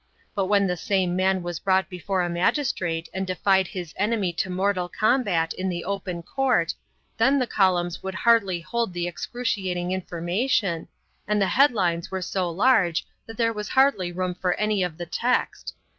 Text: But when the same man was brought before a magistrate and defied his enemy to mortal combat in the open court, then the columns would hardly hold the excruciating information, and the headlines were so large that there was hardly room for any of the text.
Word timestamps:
But 0.33 0.47
when 0.47 0.65
the 0.65 0.75
same 0.77 1.15
man 1.15 1.43
was 1.43 1.59
brought 1.59 1.87
before 1.87 2.23
a 2.23 2.27
magistrate 2.27 3.07
and 3.13 3.27
defied 3.27 3.67
his 3.67 3.93
enemy 3.97 4.33
to 4.33 4.49
mortal 4.49 4.89
combat 4.89 5.53
in 5.53 5.69
the 5.69 5.85
open 5.85 6.23
court, 6.23 6.73
then 7.19 7.37
the 7.37 7.45
columns 7.45 8.01
would 8.01 8.15
hardly 8.15 8.61
hold 8.61 8.93
the 8.93 9.07
excruciating 9.07 9.91
information, 9.91 10.87
and 11.27 11.39
the 11.39 11.45
headlines 11.49 12.09
were 12.09 12.23
so 12.23 12.49
large 12.49 13.05
that 13.27 13.37
there 13.37 13.53
was 13.53 13.69
hardly 13.69 14.11
room 14.11 14.33
for 14.33 14.55
any 14.55 14.81
of 14.81 14.97
the 14.97 15.05
text. 15.05 15.75